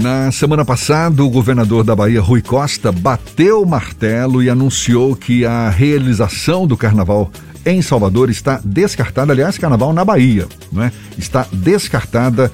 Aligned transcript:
Na 0.00 0.32
semana 0.32 0.64
passada, 0.64 1.22
o 1.22 1.28
governador 1.28 1.84
da 1.84 1.94
Bahia, 1.94 2.22
Rui 2.22 2.40
Costa, 2.40 2.90
bateu 2.90 3.60
o 3.60 3.66
martelo 3.66 4.42
e 4.42 4.48
anunciou 4.48 5.14
que 5.14 5.44
a 5.44 5.68
realização 5.68 6.66
do 6.66 6.74
carnaval 6.74 7.30
em 7.66 7.82
Salvador 7.82 8.30
está 8.30 8.58
descartada. 8.64 9.30
Aliás, 9.30 9.58
carnaval 9.58 9.92
na 9.92 10.02
Bahia, 10.02 10.48
não 10.72 10.82
é? 10.82 10.90
Está 11.18 11.46
descartada 11.52 12.50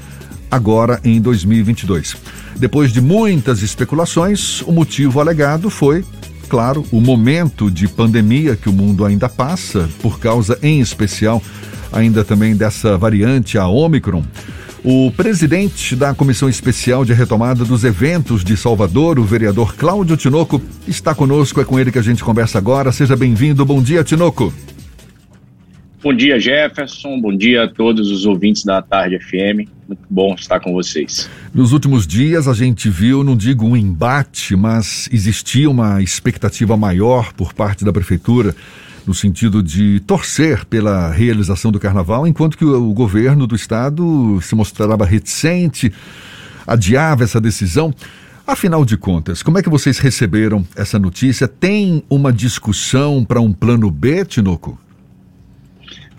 agora 0.50 1.00
em 1.04 1.20
2022. 1.20 2.16
Depois 2.56 2.92
de 2.92 3.00
muitas 3.00 3.62
especulações, 3.62 4.60
o 4.62 4.72
motivo 4.72 5.20
alegado 5.20 5.70
foi, 5.70 6.04
claro, 6.48 6.84
o 6.90 7.00
momento 7.00 7.70
de 7.70 7.86
pandemia 7.86 8.56
que 8.56 8.68
o 8.68 8.72
mundo 8.72 9.04
ainda 9.04 9.28
passa, 9.28 9.88
por 10.02 10.18
causa, 10.18 10.58
em 10.64 10.80
especial, 10.80 11.40
ainda 11.92 12.24
também 12.24 12.56
dessa 12.56 12.98
variante, 12.98 13.56
a 13.56 13.68
Omicron. 13.68 14.24
O 14.88 15.10
presidente 15.10 15.96
da 15.96 16.14
Comissão 16.14 16.48
Especial 16.48 17.04
de 17.04 17.12
Retomada 17.12 17.64
dos 17.64 17.82
Eventos 17.82 18.44
de 18.44 18.56
Salvador, 18.56 19.18
o 19.18 19.24
vereador 19.24 19.74
Cláudio 19.74 20.16
Tinoco, 20.16 20.62
está 20.86 21.12
conosco. 21.12 21.60
É 21.60 21.64
com 21.64 21.76
ele 21.76 21.90
que 21.90 21.98
a 21.98 22.02
gente 22.02 22.22
conversa 22.22 22.58
agora. 22.58 22.92
Seja 22.92 23.16
bem-vindo. 23.16 23.66
Bom 23.66 23.82
dia, 23.82 24.04
Tinoco. 24.04 24.54
Bom 26.00 26.14
dia, 26.14 26.38
Jefferson. 26.38 27.20
Bom 27.20 27.36
dia 27.36 27.64
a 27.64 27.68
todos 27.68 28.12
os 28.12 28.26
ouvintes 28.26 28.64
da 28.64 28.80
Tarde 28.80 29.18
FM. 29.18 29.68
Muito 29.88 30.02
bom 30.08 30.36
estar 30.36 30.60
com 30.60 30.72
vocês. 30.72 31.28
Nos 31.52 31.72
últimos 31.72 32.06
dias, 32.06 32.46
a 32.46 32.54
gente 32.54 32.88
viu, 32.88 33.24
não 33.24 33.36
digo 33.36 33.66
um 33.66 33.76
embate, 33.76 34.54
mas 34.54 35.08
existia 35.12 35.68
uma 35.68 36.00
expectativa 36.00 36.76
maior 36.76 37.32
por 37.32 37.52
parte 37.52 37.84
da 37.84 37.92
Prefeitura 37.92 38.54
no 39.06 39.14
sentido 39.14 39.62
de 39.62 40.00
torcer 40.00 40.64
pela 40.64 41.10
realização 41.10 41.70
do 41.70 41.78
carnaval, 41.78 42.26
enquanto 42.26 42.58
que 42.58 42.64
o, 42.64 42.92
governo 42.92 43.46
do 43.46 43.54
estado 43.54 44.40
se 44.42 44.54
mostrava 44.54 45.04
reticente, 45.04 45.92
adiava 46.66 47.24
essa 47.24 47.40
decisão. 47.40 47.94
Afinal 48.46 48.84
de 48.84 48.96
contas, 48.96 49.42
como 49.42 49.58
é 49.58 49.62
que 49.62 49.68
vocês 49.68 49.98
receberam 49.98 50.66
essa 50.76 50.98
notícia? 50.98 51.48
Tem 51.48 52.02
uma 52.08 52.32
discussão 52.32 53.24
para 53.24 53.40
um 53.40 53.52
plano 53.52 53.90
B, 53.90 54.24
Tinoco? 54.24 54.78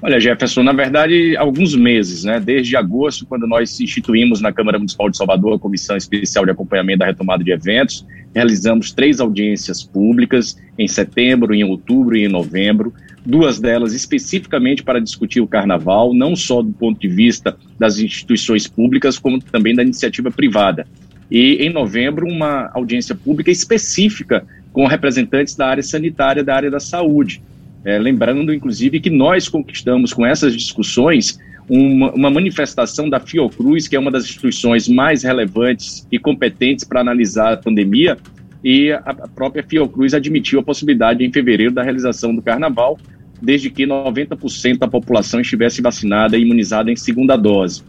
Olha, 0.01 0.19
Jefferson, 0.19 0.61
na 0.61 0.73
verdade, 0.73 1.35
alguns 1.37 1.75
meses, 1.75 2.23
né? 2.23 2.39
Desde 2.39 2.75
agosto, 2.75 3.25
quando 3.25 3.47
nós 3.47 3.79
instituímos 3.79 4.41
na 4.41 4.53
Câmara 4.53 4.77
Municipal 4.77 5.09
de 5.09 5.17
Salvador 5.17 5.55
a 5.55 5.59
Comissão 5.59 5.97
Especial 5.97 6.45
de 6.45 6.51
Acompanhamento 6.51 6.99
da 6.99 7.07
Retomada 7.07 7.43
de 7.43 7.51
Eventos, 7.51 8.05
realizamos 8.37 8.91
três 8.91 9.19
audiências 9.19 9.83
públicas 9.83 10.55
em 10.77 10.87
setembro, 10.87 11.55
em 11.55 11.63
outubro 11.63 12.15
e 12.15 12.25
em 12.25 12.27
novembro, 12.27 12.93
duas 13.25 13.59
delas 13.59 13.93
especificamente 13.93 14.83
para 14.83 15.01
discutir 15.01 15.41
o 15.41 15.47
carnaval, 15.47 16.13
não 16.13 16.35
só 16.35 16.61
do 16.61 16.71
ponto 16.71 17.01
de 17.01 17.07
vista 17.07 17.57
das 17.79 17.97
instituições 17.97 18.67
públicas, 18.67 19.17
como 19.17 19.41
também 19.41 19.73
da 19.73 19.81
iniciativa 19.81 20.29
privada. 20.29 20.85
E 21.31 21.55
em 21.55 21.71
novembro, 21.71 22.27
uma 22.27 22.69
audiência 22.75 23.15
pública 23.15 23.49
específica 23.49 24.45
com 24.71 24.85
representantes 24.85 25.55
da 25.55 25.67
área 25.67 25.81
sanitária, 25.81 26.43
da 26.43 26.55
área 26.55 26.69
da 26.69 26.79
saúde 26.79 27.41
é, 27.87 27.97
lembrando, 27.97 28.53
inclusive, 28.53 28.99
que 28.99 29.09
nós 29.09 29.47
conquistamos 29.47 30.11
com 30.11 30.25
essas 30.25 30.53
discussões 30.53 31.39
uma, 31.69 32.11
uma, 32.11 32.29
manifestação 32.29 33.09
da 33.09 33.19
Fiocruz, 33.19 33.87
que 33.87 33.95
é 33.95 33.99
uma 33.99 34.11
das 34.11 34.23
instituições 34.23 34.87
mais 34.87 35.23
relevantes 35.23 36.07
e 36.11 36.17
competentes 36.17 36.85
para 36.85 37.01
analisar 37.01 37.53
a 37.53 37.57
pandemia, 37.57 38.17
e 38.63 38.91
a, 38.91 39.13
própria 39.33 39.63
Fiocruz 39.63 40.13
admitiu 40.13 40.59
a 40.59 40.63
possibilidade 40.63 41.23
em 41.23 41.31
fevereiro 41.31 41.73
da 41.73 41.83
realização 41.83 42.33
do 42.33 42.41
carnaval, 42.41 42.97
desde 43.41 43.69
que 43.69 43.85
90% 43.85 44.77
da 44.77 44.87
população 44.87 45.39
estivesse 45.39 45.81
vacinada 45.81 46.37
e 46.37 46.41
imunizada 46.41 46.91
em 46.91 46.95
segunda 46.95 47.35
dose. 47.35 47.83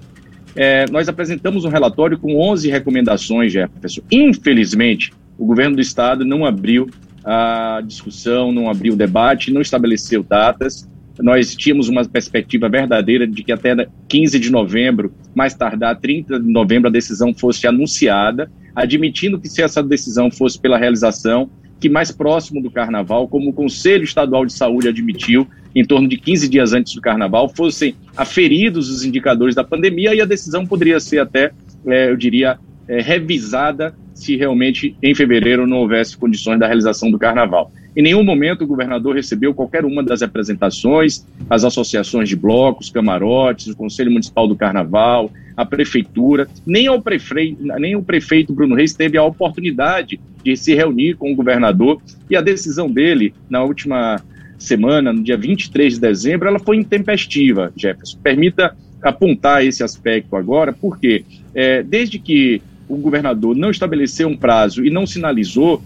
É, 0.54 0.84
nós 0.90 1.08
apresentamos 1.08 1.64
um 1.64 1.68
relatório 1.68 2.18
com 2.18 2.36
11 2.36 2.68
recomendações, 2.68 3.52
Jefferson. 3.52 4.02
Infelizmente, 4.10 5.12
o 5.38 5.46
governo 5.46 5.76
do 5.76 5.82
estado 5.82 6.24
não 6.24 6.44
abriu 6.44 6.90
a 7.24 7.80
discussão, 7.86 8.52
não 8.52 8.68
abriu 8.68 8.94
o 8.94 8.96
debate, 8.96 9.52
não 9.52 9.60
estabeleceu 9.60 10.22
datas. 10.22 10.88
Nós 11.20 11.55
tínhamos 11.56 11.89
uma 11.89 12.05
perspectiva 12.05 12.68
verdadeira 12.68 13.27
de 13.27 13.42
que 13.42 13.52
até 13.52 13.86
15 14.08 14.39
de 14.39 14.51
novembro, 14.51 15.12
mais 15.34 15.55
tardar 15.55 15.98
30 15.98 16.39
de 16.40 16.51
novembro, 16.51 16.89
a 16.89 16.92
decisão 16.92 17.34
fosse 17.34 17.67
anunciada, 17.67 18.51
admitindo 18.74 19.39
que 19.39 19.48
se 19.48 19.62
essa 19.62 19.83
decisão 19.83 20.30
fosse 20.30 20.58
pela 20.58 20.79
realização, 20.79 21.51
que 21.80 21.89
mais 21.89 22.11
próximo 22.11 22.62
do 22.62 22.70
carnaval, 22.70 23.29
como 23.29 23.51
o 23.51 23.52
Conselho 23.52 24.05
Estadual 24.05 24.45
de 24.45 24.52
Saúde 24.52 24.89
admitiu, 24.89 25.46
em 25.74 25.84
torno 25.84 26.08
de 26.08 26.17
15 26.17 26.48
dias 26.48 26.73
antes 26.73 26.95
do 26.95 27.01
carnaval, 27.01 27.48
fossem 27.48 27.95
aferidos 28.17 28.90
os 28.90 29.05
indicadores 29.05 29.55
da 29.55 29.62
pandemia 29.62 30.14
e 30.14 30.20
a 30.20 30.24
decisão 30.24 30.67
poderia 30.67 30.98
ser 30.98 31.20
até, 31.20 31.52
é, 31.86 32.11
eu 32.11 32.17
diria, 32.17 32.58
é, 32.89 33.00
revisada 33.00 33.95
se 34.14 34.36
realmente 34.36 34.96
em 35.00 35.14
fevereiro 35.14 35.67
não 35.67 35.79
houvesse 35.79 36.17
condições 36.17 36.58
da 36.58 36.67
realização 36.67 37.11
do 37.11 37.18
carnaval. 37.18 37.70
Em 37.98 38.03
nenhum 38.03 38.23
momento 38.23 38.63
o 38.63 38.67
governador 38.69 39.17
recebeu 39.17 39.53
qualquer 39.53 39.85
uma 39.85 40.05
das 40.05 40.23
apresentações, 40.23 41.27
as 41.51 41.64
associações 41.64 42.29
de 42.29 42.36
blocos, 42.36 42.91
camarotes, 42.91 43.67
o 43.67 43.77
Conselho 43.77 44.13
Municipal 44.13 44.47
do 44.47 44.55
Carnaval, 44.55 45.33
a 45.57 45.67
prefeitura, 45.67 46.48
nem, 46.64 46.86
ao 46.86 47.03
prefeito, 47.03 47.61
nem 47.61 47.97
o 47.97 48.03
prefeito 48.03 48.53
Bruno 48.53 48.77
Reis 48.77 48.95
teve 48.95 49.19
a 49.19 49.25
oportunidade 49.25 50.20
de 50.45 50.57
se 50.57 50.77
reunir 50.77 51.17
com 51.17 51.33
o 51.33 51.35
governador 51.35 52.01
e 52.31 52.36
a 52.36 52.41
decisão 52.41 52.89
dele 52.89 53.35
na 53.51 53.64
última 53.64 54.23
semana, 54.57 55.13
no 55.13 55.25
dia 55.25 55.36
23 55.36 55.95
de 55.95 56.01
dezembro, 56.01 56.47
ela 56.47 56.61
foi 56.61 56.77
intempestiva, 56.77 57.73
Jefferson. 57.77 58.17
Permita 58.23 58.77
apontar 59.03 59.67
esse 59.67 59.83
aspecto 59.83 60.36
agora, 60.36 60.73
porque 60.73 61.25
é, 61.53 61.83
desde 61.83 62.20
que 62.20 62.63
o 62.89 62.97
governador 62.97 63.57
não 63.57 63.73
estabeleceu 63.73 64.29
um 64.29 64.36
prazo 64.36 64.85
e 64.85 64.91
não 64.91 65.05
sinalizou, 65.05 65.83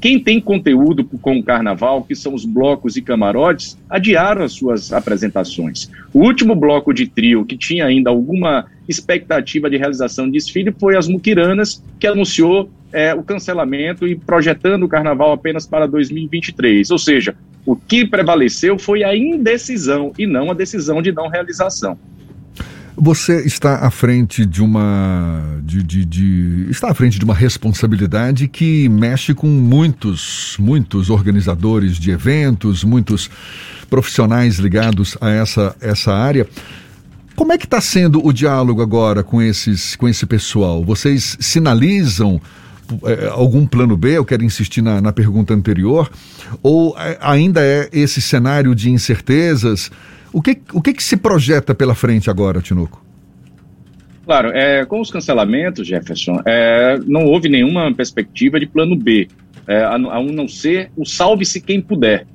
quem 0.00 0.18
tem 0.18 0.40
conteúdo 0.40 1.04
com 1.04 1.38
o 1.38 1.42
carnaval, 1.42 2.02
que 2.04 2.14
são 2.14 2.34
os 2.34 2.44
blocos 2.44 2.96
e 2.96 3.02
camarotes, 3.02 3.78
adiaram 3.88 4.44
as 4.44 4.52
suas 4.52 4.92
apresentações. 4.92 5.90
O 6.12 6.20
último 6.20 6.54
bloco 6.54 6.92
de 6.92 7.06
trio 7.06 7.44
que 7.44 7.56
tinha 7.56 7.86
ainda 7.86 8.10
alguma 8.10 8.66
expectativa 8.88 9.70
de 9.70 9.76
realização 9.76 10.26
de 10.26 10.32
desfile 10.32 10.74
foi 10.78 10.96
as 10.96 11.08
Muquiranas, 11.08 11.82
que 11.98 12.06
anunciou 12.06 12.68
é, 12.92 13.14
o 13.14 13.22
cancelamento 13.22 14.06
e 14.06 14.14
projetando 14.14 14.84
o 14.84 14.88
carnaval 14.88 15.32
apenas 15.32 15.66
para 15.66 15.86
2023. 15.86 16.90
Ou 16.90 16.98
seja, 16.98 17.34
o 17.64 17.76
que 17.76 18.06
prevaleceu 18.06 18.78
foi 18.78 19.04
a 19.04 19.16
indecisão 19.16 20.12
e 20.18 20.26
não 20.26 20.50
a 20.50 20.54
decisão 20.54 21.00
de 21.00 21.12
não 21.12 21.28
realização. 21.28 21.96
Você 22.96 23.40
está 23.46 23.76
à 23.76 23.90
frente 23.90 24.44
de 24.44 24.62
uma 24.62 25.58
de, 25.62 25.82
de, 25.82 26.04
de, 26.04 26.66
está 26.70 26.90
à 26.90 26.94
frente 26.94 27.18
de 27.18 27.24
uma 27.24 27.34
responsabilidade 27.34 28.46
que 28.48 28.86
mexe 28.88 29.32
com 29.32 29.46
muitos 29.46 30.56
muitos 30.58 31.08
organizadores 31.08 31.96
de 31.96 32.10
eventos, 32.10 32.84
muitos 32.84 33.30
profissionais 33.88 34.58
ligados 34.58 35.16
a 35.22 35.30
essa 35.30 35.74
essa 35.80 36.12
área. 36.12 36.46
Como 37.34 37.50
é 37.52 37.56
que 37.56 37.64
está 37.64 37.80
sendo 37.80 38.24
o 38.24 38.30
diálogo 38.30 38.82
agora 38.82 39.22
com 39.22 39.40
esses 39.40 39.96
com 39.96 40.06
esse 40.06 40.26
pessoal? 40.26 40.84
Vocês 40.84 41.38
sinalizam 41.40 42.40
algum 43.32 43.66
plano 43.66 43.96
B? 43.96 44.16
Eu 44.16 44.24
quero 44.24 44.44
insistir 44.44 44.82
na, 44.82 45.00
na 45.00 45.12
pergunta 45.12 45.54
anterior. 45.54 46.10
Ou 46.62 46.96
é, 46.98 47.18
ainda 47.20 47.60
é 47.62 47.88
esse 47.92 48.20
cenário 48.20 48.74
de 48.74 48.90
incertezas? 48.90 49.90
O 50.32 50.40
que, 50.40 50.58
o 50.72 50.80
que, 50.80 50.94
que 50.94 51.02
se 51.02 51.16
projeta 51.16 51.74
pela 51.74 51.94
frente 51.94 52.30
agora, 52.30 52.60
Tinoco? 52.60 53.02
Claro, 54.24 54.50
é, 54.50 54.84
com 54.84 55.00
os 55.00 55.10
cancelamentos, 55.10 55.86
Jefferson, 55.86 56.40
é, 56.46 56.98
não 57.06 57.24
houve 57.24 57.48
nenhuma 57.48 57.92
perspectiva 57.92 58.58
de 58.58 58.66
plano 58.66 58.96
B, 58.96 59.28
é, 59.66 59.82
a, 59.82 59.94
a 59.94 60.22
não 60.22 60.46
ser 60.46 60.90
o 60.96 61.04
salve-se 61.04 61.60
quem 61.60 61.80
puder. 61.80 62.26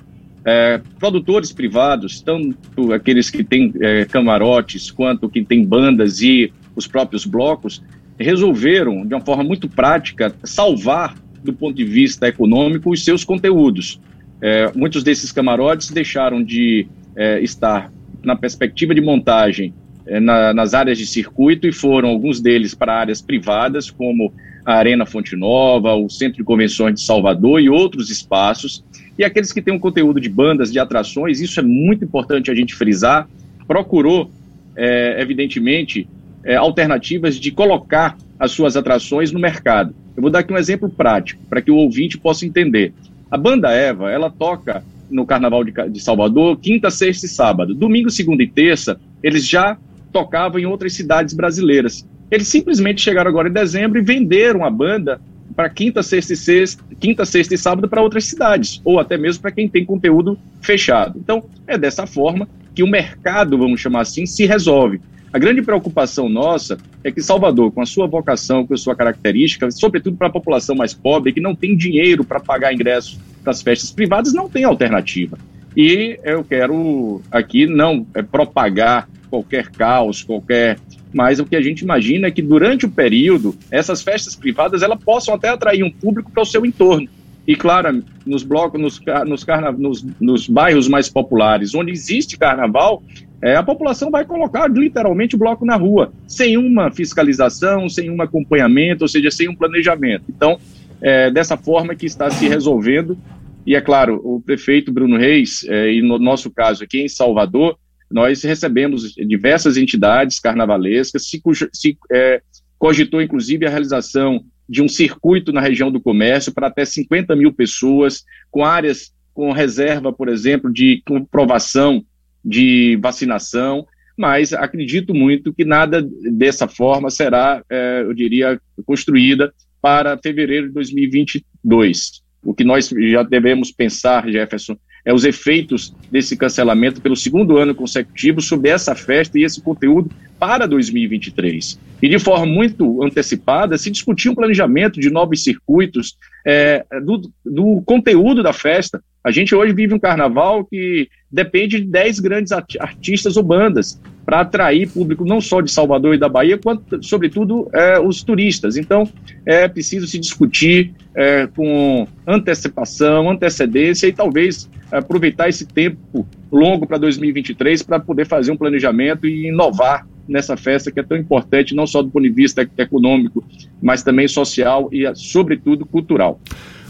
É, 0.45 0.79
produtores 0.99 1.51
privados, 1.51 2.21
tanto 2.21 2.93
aqueles 2.93 3.29
que 3.29 3.43
têm 3.43 3.73
é, 3.81 4.05
camarotes, 4.05 4.91
quanto 4.91 5.29
que 5.29 5.43
têm 5.43 5.65
bandas 5.65 6.21
e 6.21 6.51
os 6.75 6.87
próprios 6.87 7.25
blocos, 7.25 7.81
resolveram, 8.19 9.05
de 9.05 9.13
uma 9.13 9.21
forma 9.21 9.43
muito 9.43 9.69
prática, 9.69 10.33
salvar, 10.43 11.15
do 11.43 11.53
ponto 11.53 11.75
de 11.75 11.85
vista 11.85 12.27
econômico, 12.27 12.91
os 12.91 13.03
seus 13.03 13.23
conteúdos. 13.23 13.99
É, 14.41 14.71
muitos 14.75 15.03
desses 15.03 15.31
camarotes 15.31 15.89
deixaram 15.89 16.43
de 16.43 16.87
é, 17.15 17.41
estar 17.41 17.91
na 18.23 18.35
perspectiva 18.35 18.93
de 18.93 19.01
montagem 19.01 19.73
é, 20.05 20.19
na, 20.19 20.53
nas 20.53 20.73
áreas 20.73 20.97
de 20.97 21.05
circuito 21.05 21.67
e 21.67 21.71
foram 21.71 22.09
alguns 22.09 22.39
deles 22.39 22.73
para 22.73 22.99
áreas 22.99 23.21
privadas, 23.21 23.89
como 23.89 24.33
a 24.65 24.73
Arena 24.73 25.05
Fonte 25.05 25.35
Nova, 25.35 25.93
o 25.93 26.09
Centro 26.09 26.37
de 26.37 26.43
Convenções 26.43 26.95
de 26.95 27.01
Salvador 27.01 27.61
e 27.61 27.69
outros 27.69 28.09
espaços. 28.09 28.83
E 29.17 29.23
aqueles 29.23 29.51
que 29.51 29.61
têm 29.61 29.73
um 29.73 29.79
conteúdo 29.79 30.19
de 30.19 30.29
bandas, 30.29 30.71
de 30.71 30.79
atrações, 30.79 31.39
isso 31.39 31.59
é 31.59 31.63
muito 31.63 32.03
importante 32.03 32.51
a 32.51 32.55
gente 32.55 32.75
frisar, 32.75 33.27
procurou, 33.67 34.29
é, 34.75 35.21
evidentemente, 35.21 36.07
é, 36.47 36.55
alternativas 36.55 37.35
de 37.35 37.51
colocar 37.51 38.17
as 38.39 38.51
suas 38.51 38.77
atrações 38.77 39.33
no 39.33 39.39
mercado. 39.39 39.93
Eu 40.15 40.21
vou 40.21 40.31
dar 40.31 40.39
aqui 40.39 40.53
um 40.53 40.57
exemplo 40.57 40.89
prático, 40.89 41.43
para 41.49 41.61
que 41.61 41.69
o 41.69 41.75
ouvinte 41.75 42.17
possa 42.17 42.45
entender. 42.45 42.93
A 43.29 43.37
banda 43.37 43.69
Eva, 43.69 44.09
ela 44.09 44.31
toca 44.31 44.81
no 45.11 45.25
Carnaval 45.25 45.63
de, 45.65 45.73
de 45.89 45.99
Salvador, 45.99 46.57
quinta, 46.57 46.89
sexta 46.89 47.25
e 47.25 47.29
sábado. 47.29 47.75
Domingo, 47.75 48.09
segunda 48.09 48.41
e 48.41 48.47
terça, 48.47 48.97
eles 49.21 49.45
já 49.45 49.77
tocavam 50.11 50.57
em 50.57 50.65
outras 50.65 50.93
cidades 50.93 51.33
brasileiras. 51.33 52.07
Eles 52.31 52.47
simplesmente 52.47 53.01
chegaram 53.01 53.29
agora 53.29 53.49
em 53.49 53.53
dezembro 53.53 53.99
e 53.99 54.01
venderam 54.01 54.63
a 54.63 54.69
banda 54.69 55.19
para 55.53 55.69
quinta, 55.69 56.01
sexta 56.01 56.31
e 56.33 56.37
sexta, 56.37 56.83
quinta, 56.97 57.25
sexta 57.25 57.55
e 57.55 57.57
sábado 57.57 57.89
para 57.89 58.01
outras 58.01 58.25
cidades, 58.25 58.81
ou 58.85 58.99
até 58.99 59.17
mesmo 59.17 59.41
para 59.41 59.51
quem 59.51 59.67
tem 59.67 59.83
conteúdo 59.83 60.37
fechado. 60.61 61.19
Então, 61.19 61.43
é 61.65 61.77
dessa 61.77 62.07
forma 62.07 62.47
que 62.73 62.83
o 62.83 62.87
mercado, 62.87 63.57
vamos 63.57 63.81
chamar 63.81 64.01
assim, 64.01 64.25
se 64.25 64.45
resolve. 64.45 65.01
A 65.31 65.39
grande 65.39 65.61
preocupação 65.61 66.29
nossa 66.29 66.77
é 67.03 67.11
que 67.11 67.21
Salvador, 67.21 67.71
com 67.71 67.81
a 67.81 67.85
sua 67.85 68.07
vocação, 68.07 68.65
com 68.65 68.73
a 68.73 68.77
sua 68.77 68.95
característica, 68.95 69.69
sobretudo 69.71 70.15
para 70.15 70.27
a 70.27 70.31
população 70.31 70.75
mais 70.75 70.93
pobre, 70.93 71.33
que 71.33 71.41
não 71.41 71.53
tem 71.53 71.75
dinheiro 71.75 72.23
para 72.23 72.39
pagar 72.39 72.73
ingressos 72.73 73.19
das 73.43 73.61
festas 73.61 73.91
privadas, 73.91 74.33
não 74.33 74.49
tem 74.49 74.63
alternativa. 74.63 75.37
E 75.75 76.19
eu 76.23 76.43
quero 76.43 77.21
aqui 77.29 77.67
não 77.67 78.07
é, 78.15 78.21
propagar 78.21 79.07
qualquer 79.29 79.69
caos, 79.69 80.23
qualquer 80.23 80.79
mas 81.13 81.39
o 81.39 81.45
que 81.45 81.55
a 81.55 81.61
gente 81.61 81.81
imagina 81.81 82.27
é 82.27 82.31
que 82.31 82.41
durante 82.41 82.85
o 82.85 82.89
período, 82.89 83.55
essas 83.71 84.01
festas 84.01 84.35
privadas 84.35 84.81
elas 84.81 84.99
possam 85.03 85.33
até 85.33 85.49
atrair 85.49 85.83
um 85.83 85.91
público 85.91 86.31
para 86.31 86.43
o 86.43 86.45
seu 86.45 86.65
entorno. 86.65 87.07
E 87.47 87.55
claro, 87.55 88.03
nos 88.25 88.43
blocos, 88.43 88.79
nos, 88.79 89.01
nos, 89.25 89.45
nos, 89.77 90.05
nos 90.19 90.47
bairros 90.49 90.89
mais 90.89 91.07
populares, 91.07 91.73
onde 91.73 91.91
existe 91.91 92.37
carnaval, 92.37 93.01
é, 93.41 93.55
a 93.55 93.63
população 93.63 94.09
vai 94.09 94.25
colocar 94.25 94.67
literalmente 94.69 95.35
o 95.35 95.39
bloco 95.39 95.65
na 95.65 95.75
rua, 95.75 96.11
sem 96.27 96.57
uma 96.57 96.91
fiscalização, 96.91 97.87
sem 97.87 98.09
um 98.09 98.21
acompanhamento, 98.21 99.03
ou 99.03 99.07
seja, 99.07 99.29
sem 99.29 99.47
um 99.47 99.55
planejamento. 99.55 100.25
Então, 100.29 100.59
é 101.01 101.29
dessa 101.29 101.55
forma 101.55 101.95
que 101.95 102.05
está 102.05 102.29
se 102.29 102.47
resolvendo. 102.47 103.17
E 103.65 103.75
é 103.75 103.81
claro, 103.81 104.19
o 104.23 104.41
prefeito 104.41 104.91
Bruno 104.91 105.17
Reis, 105.17 105.63
é, 105.67 105.93
e 105.93 106.01
no 106.01 106.17
nosso 106.17 106.49
caso 106.49 106.83
aqui 106.83 107.01
em 107.01 107.07
Salvador, 107.07 107.77
nós 108.09 108.41
recebemos 108.41 109.13
diversas 109.15 109.77
entidades 109.77 110.39
carnavalescas, 110.39 111.27
se, 111.27 111.41
se 111.73 111.97
é, 112.11 112.41
cogitou 112.79 113.21
inclusive 113.21 113.65
a 113.65 113.69
realização 113.69 114.43
de 114.67 114.81
um 114.81 114.87
circuito 114.87 115.51
na 115.51 115.61
região 115.61 115.91
do 115.91 115.99
comércio 115.99 116.53
para 116.53 116.67
até 116.67 116.85
50 116.85 117.35
mil 117.35 117.53
pessoas, 117.53 118.23
com 118.49 118.65
áreas 118.65 119.13
com 119.33 119.51
reserva, 119.51 120.11
por 120.11 120.29
exemplo, 120.29 120.71
de 120.71 121.03
comprovação 121.05 122.03
de 122.43 122.97
vacinação, 123.01 123.85
mas 124.17 124.51
acredito 124.51 125.13
muito 125.13 125.53
que 125.53 125.63
nada 125.63 126.01
dessa 126.31 126.67
forma 126.67 127.09
será, 127.09 127.63
é, 127.69 128.01
eu 128.01 128.13
diria, 128.13 128.59
construída 128.85 129.53
para 129.81 130.17
fevereiro 130.17 130.67
de 130.67 130.73
2022. 130.73 132.23
O 132.43 132.53
que 132.53 132.63
nós 132.63 132.89
já 132.89 133.23
devemos 133.23 133.71
pensar, 133.71 134.27
Jefferson, 134.27 134.77
é, 135.07 135.13
os 135.13 135.23
efeitos 135.23 135.95
desse 136.11 136.35
cancelamento 136.35 137.01
pelo 137.01 137.15
segundo 137.15 137.57
ano 137.57 137.73
consecutivo 137.73 138.41
sobre 138.41 138.69
essa 138.69 138.93
festa 138.93 139.39
e 139.39 139.43
esse 139.43 139.61
conteúdo 139.61 140.11
para 140.37 140.67
2023. 140.67 141.79
E 142.01 142.09
de 142.09 142.19
forma 142.19 142.45
muito 142.45 143.01
antecipada, 143.01 143.77
se 143.77 143.89
discutiu 143.89 144.33
um 144.33 144.35
planejamento 144.35 144.99
de 144.99 145.09
novos 145.09 145.43
circuitos 145.43 146.17
é, 146.45 146.85
do, 147.05 147.21
do 147.45 147.81
conteúdo 147.85 148.43
da 148.43 148.51
festa. 148.51 149.01
A 149.27 149.31
gente 149.31 149.53
hoje 149.53 149.73
vive 149.73 149.93
um 149.93 149.99
carnaval 149.99 150.63
que 150.63 151.09
depende 151.29 151.81
de 151.81 151.85
10 151.85 152.21
grandes 152.21 152.53
artistas 152.53 153.35
ou 153.35 153.43
bandas 153.43 154.01
para 154.25 154.39
atrair 154.39 154.89
público 154.89 155.25
não 155.25 155.41
só 155.41 155.59
de 155.59 155.69
Salvador 155.69 156.15
e 156.15 156.17
da 156.17 156.29
Bahia, 156.29 156.57
quanto, 156.57 157.03
sobretudo, 157.03 157.69
é, 157.73 157.99
os 157.99 158.23
turistas. 158.23 158.77
Então, 158.77 159.03
é 159.45 159.67
preciso 159.67 160.07
se 160.07 160.17
discutir 160.17 160.93
é, 161.13 161.45
com 161.45 162.07
antecipação, 162.25 163.29
antecedência 163.29 164.07
e 164.07 164.13
talvez 164.13 164.69
aproveitar 164.89 165.49
esse 165.49 165.67
tempo 165.67 166.25
longo 166.49 166.87
para 166.87 166.97
2023 166.97 167.83
para 167.83 167.99
poder 167.99 168.25
fazer 168.25 168.53
um 168.53 168.57
planejamento 168.57 169.27
e 169.27 169.49
inovar 169.49 170.07
nessa 170.25 170.55
festa 170.55 170.89
que 170.89 171.01
é 171.01 171.03
tão 171.03 171.17
importante, 171.17 171.75
não 171.75 171.85
só 171.85 172.01
do 172.01 172.09
ponto 172.09 172.23
de 172.23 172.29
vista 172.29 172.65
econômico, 172.77 173.43
mas 173.81 174.03
também 174.03 174.25
social 174.25 174.87
e, 174.89 175.03
sobretudo, 175.15 175.85
cultural. 175.85 176.39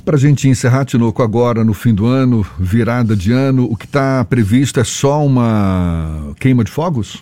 Para 0.07 0.15
a 0.15 0.19
gente 0.19 0.47
encerrar, 0.47 0.85
Tinoco, 0.85 1.21
agora 1.21 1.65
no 1.65 1.73
fim 1.73 1.93
do 1.93 2.05
ano, 2.05 2.41
virada 2.57 3.13
de 3.13 3.33
ano, 3.33 3.67
o 3.69 3.75
que 3.75 3.83
está 3.83 4.23
previsto 4.23 4.79
é 4.79 4.83
só 4.85 5.25
uma 5.25 6.33
queima 6.39 6.63
de 6.63 6.71
fogos? 6.71 7.21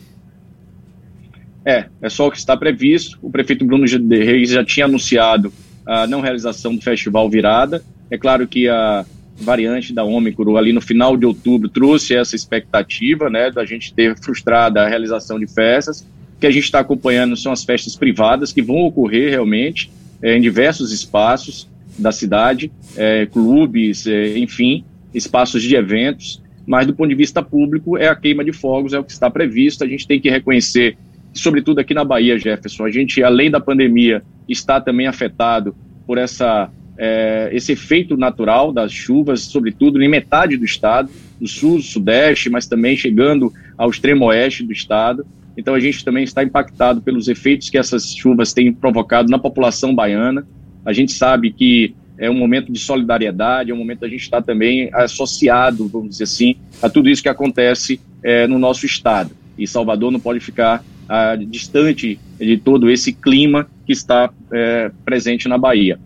É, 1.65 1.85
é 1.99 2.09
só 2.09 2.27
o 2.27 2.31
que 2.31 2.37
está 2.37 2.55
previsto. 2.55 3.17
O 3.23 3.31
prefeito 3.31 3.65
Bruno 3.65 3.87
de 3.87 4.23
Reis 4.23 4.51
já 4.51 4.63
tinha 4.63 4.85
anunciado 4.85 5.51
a 5.83 6.05
não 6.05 6.21
realização 6.21 6.75
do 6.75 6.81
festival 6.83 7.27
Virada. 7.27 7.83
É 8.11 8.19
claro 8.19 8.47
que 8.47 8.69
a 8.69 9.03
variante 9.41 9.91
da 9.91 10.03
Ômicron 10.03 10.55
ali 10.55 10.71
no 10.71 10.79
final 10.79 11.17
de 11.17 11.25
outubro 11.25 11.67
trouxe 11.67 12.15
essa 12.15 12.35
expectativa, 12.35 13.31
né, 13.31 13.49
da 13.49 13.65
gente 13.65 13.95
ter 13.95 14.15
frustrada 14.19 14.83
a 14.83 14.87
realização 14.87 15.39
de 15.39 15.47
festas. 15.47 16.01
O 16.37 16.39
que 16.39 16.45
a 16.45 16.51
gente 16.51 16.65
está 16.65 16.81
acompanhando 16.81 17.35
são 17.35 17.51
as 17.51 17.63
festas 17.63 17.95
privadas 17.95 18.53
que 18.53 18.61
vão 18.61 18.77
ocorrer 18.81 19.31
realmente 19.31 19.89
é, 20.21 20.37
em 20.37 20.41
diversos 20.41 20.91
espaços 20.91 21.67
da 21.97 22.11
cidade, 22.11 22.71
é, 22.95 23.25
clubes, 23.25 24.05
é, 24.07 24.37
enfim, 24.37 24.83
espaços 25.13 25.61
de 25.61 25.75
eventos, 25.75 26.41
mas 26.65 26.87
do 26.87 26.93
ponto 26.93 27.09
de 27.09 27.15
vista 27.15 27.41
público 27.41 27.97
é 27.97 28.07
a 28.07 28.15
queima 28.15 28.43
de 28.43 28.51
fogos, 28.51 28.93
é 28.93 28.99
o 28.99 29.03
que 29.03 29.11
está 29.11 29.29
previsto. 29.29 29.83
A 29.83 29.87
gente 29.87 30.07
tem 30.07 30.19
que 30.19 30.29
reconhecer, 30.29 30.97
sobretudo 31.33 31.79
aqui 31.79 31.93
na 31.93 32.03
Bahia, 32.03 32.37
Jefferson, 32.37 32.85
a 32.85 32.91
gente, 32.91 33.23
além 33.23 33.51
da 33.51 33.59
pandemia, 33.59 34.23
está 34.49 34.81
também 34.81 35.07
afetado 35.07 35.75
por 36.05 36.17
essa, 36.17 36.69
é, 36.97 37.49
esse 37.51 37.71
efeito 37.71 38.17
natural 38.17 38.71
das 38.71 38.91
chuvas, 38.91 39.41
sobretudo 39.41 40.01
em 40.01 40.09
metade 40.09 40.57
do 40.57 40.65
estado, 40.65 41.09
do 41.39 41.47
sul, 41.47 41.81
sudeste, 41.81 42.49
mas 42.49 42.67
também 42.67 42.97
chegando 42.97 43.53
ao 43.77 43.89
extremo 43.89 44.25
oeste 44.25 44.63
do 44.63 44.71
estado. 44.71 45.25
Então 45.57 45.73
a 45.73 45.79
gente 45.79 46.03
também 46.03 46.23
está 46.23 46.43
impactado 46.43 47.01
pelos 47.01 47.27
efeitos 47.27 47.69
que 47.69 47.77
essas 47.77 48.13
chuvas 48.15 48.53
têm 48.53 48.73
provocado 48.73 49.29
na 49.29 49.39
população 49.39 49.93
baiana. 49.93 50.45
A 50.85 50.93
gente 50.93 51.11
sabe 51.11 51.51
que 51.51 51.95
é 52.17 52.29
um 52.29 52.37
momento 52.37 52.71
de 52.71 52.79
solidariedade, 52.79 53.71
é 53.71 53.73
um 53.73 53.77
momento 53.77 54.05
a 54.05 54.07
gente 54.07 54.21
estar 54.21 54.41
também 54.41 54.89
associado, 54.93 55.87
vamos 55.87 56.09
dizer 56.11 56.23
assim, 56.25 56.55
a 56.81 56.89
tudo 56.89 57.09
isso 57.09 57.21
que 57.21 57.29
acontece 57.29 57.99
é, 58.23 58.47
no 58.47 58.57
nosso 58.57 58.85
estado. 58.85 59.31
E 59.57 59.67
Salvador 59.67 60.11
não 60.11 60.19
pode 60.19 60.39
ficar 60.39 60.83
ah, 61.07 61.35
distante 61.35 62.19
de 62.39 62.57
todo 62.57 62.89
esse 62.89 63.13
clima 63.13 63.67
que 63.85 63.93
está 63.93 64.31
é, 64.51 64.91
presente 65.03 65.47
na 65.47 65.57
Bahia. 65.57 65.99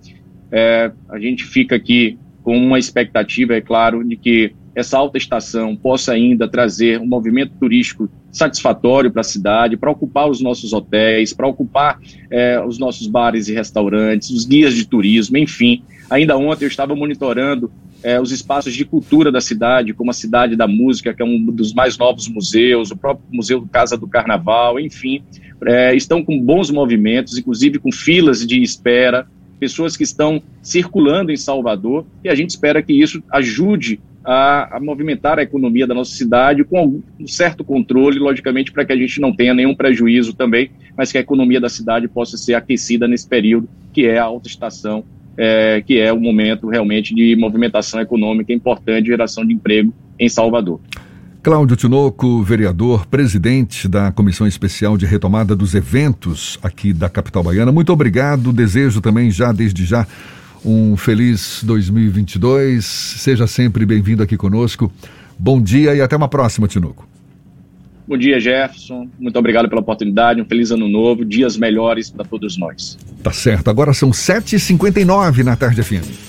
É, 0.51 0.91
a 1.09 1.19
gente 1.19 1.43
fica 1.43 1.75
aqui 1.75 2.17
com 2.43 2.57
uma 2.57 2.79
expectativa, 2.79 3.53
é 3.53 3.61
claro, 3.61 4.03
de 4.03 4.15
que 4.15 4.53
essa 4.79 4.97
alta 4.97 5.17
estação 5.17 5.75
possa 5.75 6.13
ainda 6.13 6.47
trazer 6.47 6.99
um 6.99 7.05
movimento 7.05 7.53
turístico 7.59 8.09
satisfatório 8.31 9.11
para 9.11 9.21
a 9.21 9.23
cidade, 9.23 9.77
para 9.77 9.91
ocupar 9.91 10.29
os 10.29 10.41
nossos 10.41 10.73
hotéis, 10.73 11.33
para 11.33 11.47
ocupar 11.47 11.99
é, 12.31 12.63
os 12.63 12.79
nossos 12.79 13.07
bares 13.07 13.47
e 13.47 13.53
restaurantes, 13.53 14.29
os 14.29 14.45
guias 14.45 14.73
de 14.73 14.85
turismo, 14.85 15.37
enfim. 15.37 15.83
Ainda 16.09 16.37
ontem 16.37 16.65
eu 16.65 16.69
estava 16.69 16.95
monitorando 16.95 17.71
é, 18.01 18.19
os 18.19 18.31
espaços 18.31 18.73
de 18.73 18.85
cultura 18.85 19.31
da 19.31 19.41
cidade, 19.41 19.93
como 19.93 20.11
a 20.11 20.13
Cidade 20.13 20.55
da 20.55 20.67
Música, 20.67 21.13
que 21.13 21.21
é 21.21 21.25
um 21.25 21.45
dos 21.45 21.73
mais 21.73 21.97
novos 21.97 22.27
museus, 22.27 22.91
o 22.91 22.97
próprio 22.97 23.25
Museu 23.31 23.67
Casa 23.71 23.97
do 23.97 24.07
Carnaval, 24.07 24.79
enfim, 24.79 25.21
é, 25.65 25.93
estão 25.95 26.23
com 26.23 26.39
bons 26.39 26.71
movimentos, 26.71 27.37
inclusive 27.37 27.79
com 27.79 27.91
filas 27.91 28.45
de 28.45 28.61
espera, 28.61 29.27
pessoas 29.59 29.97
que 29.97 30.03
estão 30.03 30.41
circulando 30.61 31.31
em 31.31 31.37
Salvador, 31.37 32.05
e 32.23 32.29
a 32.29 32.35
gente 32.35 32.51
espera 32.51 32.81
que 32.81 32.93
isso 32.93 33.21
ajude 33.29 33.99
a, 34.31 34.77
a, 34.77 34.79
movimentar 34.79 35.39
a 35.39 35.41
economia 35.41 35.87
da 35.87 35.95
nossa 35.95 36.11
cidade 36.11 36.63
com 36.63 37.01
um 37.19 37.27
certo 37.27 37.63
controle, 37.63 38.19
logicamente, 38.19 38.71
para 38.71 38.85
que 38.85 38.93
a 38.93 38.95
gente 38.95 39.19
não 39.19 39.35
tenha 39.35 39.55
nenhum 39.55 39.73
prejuízo 39.73 40.35
também, 40.35 40.69
mas 40.95 41.11
que 41.11 41.17
a 41.17 41.21
economia 41.21 41.59
da 41.59 41.67
cidade 41.67 42.07
possa 42.07 42.37
ser 42.37 42.53
aquecida 42.53 43.07
nesse 43.07 43.27
período, 43.27 43.67
que 43.91 44.05
é 44.05 44.19
a 44.19 44.25
alta 44.25 44.47
estação, 44.47 45.03
é, 45.35 45.81
que 45.81 45.97
é 45.97 46.13
o 46.13 46.19
momento 46.19 46.69
realmente 46.69 47.15
de 47.15 47.35
movimentação 47.35 47.99
econômica 47.99 48.53
importante, 48.53 49.07
geração 49.07 49.43
de 49.43 49.51
emprego 49.51 49.91
em 50.19 50.29
Salvador. 50.29 50.79
Cláudio 51.41 51.75
Tinoco, 51.75 52.43
vereador, 52.43 53.07
presidente 53.07 53.87
da 53.87 54.11
Comissão 54.11 54.45
Especial 54.45 54.95
de 54.95 55.07
Retomada 55.07 55.55
dos 55.55 55.73
Eventos 55.73 56.59
aqui 56.61 56.93
da 56.93 57.09
capital 57.09 57.41
baiana. 57.41 57.71
Muito 57.71 57.91
obrigado. 57.91 58.53
Desejo 58.53 59.01
também 59.01 59.31
já 59.31 59.51
desde 59.51 59.85
já 59.85 60.05
um 60.63 60.95
feliz 60.97 61.61
2022. 61.63 62.85
Seja 62.85 63.47
sempre 63.47 63.85
bem-vindo 63.85 64.23
aqui 64.23 64.37
conosco. 64.37 64.91
Bom 65.37 65.61
dia 65.61 65.95
e 65.95 66.01
até 66.01 66.15
uma 66.15 66.27
próxima, 66.27 66.67
Tinoco. 66.67 67.07
Bom 68.07 68.17
dia, 68.17 68.39
Jefferson. 68.39 69.07
Muito 69.19 69.37
obrigado 69.37 69.69
pela 69.69 69.81
oportunidade. 69.81 70.41
Um 70.41 70.45
feliz 70.45 70.71
ano 70.71 70.89
novo, 70.89 71.23
dias 71.23 71.55
melhores 71.55 72.09
para 72.09 72.25
todos 72.25 72.57
nós. 72.57 72.97
Tá 73.21 73.31
certo. 73.31 73.69
Agora 73.69 73.93
são 73.93 74.09
7h59 74.09 75.43
na 75.43 75.55
tarde 75.55 75.83
FM. 75.83 76.28